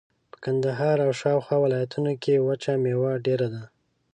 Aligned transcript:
په 0.31 0.37
کندهار 0.45 0.97
او 1.05 1.11
شاوخوا 1.21 1.57
ولایتونو 1.61 2.11
کښې 2.23 2.35
وچه 2.47 2.73
مېوه 2.83 3.11
ډېره 3.25 3.47
ده. 3.53 3.63